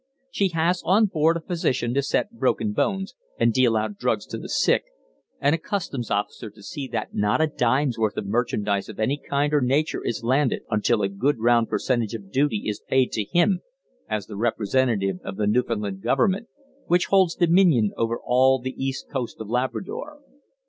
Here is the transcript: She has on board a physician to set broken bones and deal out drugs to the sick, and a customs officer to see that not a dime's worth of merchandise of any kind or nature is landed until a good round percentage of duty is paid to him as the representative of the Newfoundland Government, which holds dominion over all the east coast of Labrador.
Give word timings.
She 0.31 0.47
has 0.55 0.81
on 0.83 1.05
board 1.05 1.37
a 1.37 1.41
physician 1.41 1.93
to 1.93 2.01
set 2.01 2.31
broken 2.31 2.73
bones 2.73 3.13
and 3.39 3.53
deal 3.53 3.77
out 3.77 3.99
drugs 3.99 4.25
to 4.25 4.39
the 4.39 4.49
sick, 4.49 4.85
and 5.39 5.53
a 5.53 5.59
customs 5.59 6.09
officer 6.09 6.49
to 6.49 6.63
see 6.63 6.87
that 6.87 7.13
not 7.13 7.39
a 7.39 7.45
dime's 7.45 7.99
worth 7.99 8.17
of 8.17 8.25
merchandise 8.25 8.89
of 8.89 8.99
any 8.99 9.21
kind 9.29 9.53
or 9.53 9.61
nature 9.61 10.03
is 10.03 10.23
landed 10.23 10.63
until 10.71 11.03
a 11.03 11.07
good 11.07 11.37
round 11.37 11.69
percentage 11.69 12.15
of 12.15 12.31
duty 12.31 12.63
is 12.65 12.79
paid 12.79 13.11
to 13.11 13.25
him 13.25 13.59
as 14.09 14.25
the 14.25 14.35
representative 14.35 15.19
of 15.23 15.37
the 15.37 15.45
Newfoundland 15.45 16.01
Government, 16.01 16.47
which 16.87 17.05
holds 17.05 17.35
dominion 17.35 17.91
over 17.95 18.17
all 18.25 18.57
the 18.57 18.73
east 18.83 19.07
coast 19.07 19.39
of 19.39 19.49
Labrador. 19.49 20.19